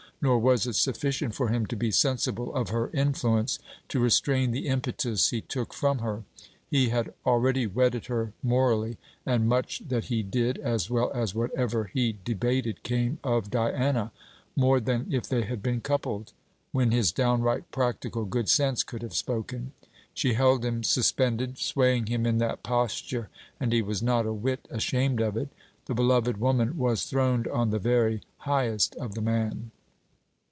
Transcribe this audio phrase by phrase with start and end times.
[0.23, 3.57] Nor was it sufficient for him to be sensible of her influence,
[3.87, 6.21] to restrain the impetus he took from her.
[6.69, 11.85] He had already wedded her morally, and much that he did, as well as whatever
[11.85, 14.11] he debated, came of Diana;
[14.55, 16.33] more than if they had been coupled,
[16.71, 19.71] when his downright practical good sense could have spoken.
[20.13, 23.29] She held him suspended, swaying him in that posture;
[23.59, 25.49] and he was not a whit ashamed of it.
[25.87, 29.71] The beloved woman was throned on the very highest of the man.